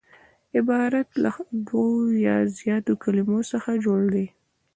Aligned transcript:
عبارت 0.57 1.09
له 1.23 1.31
دوو 1.67 1.89
یا 2.25 2.35
زیاتو 2.57 2.93
کليمو 3.03 3.39
څخه 3.51 3.71
جوړ 3.85 4.01
يي. 4.19 4.27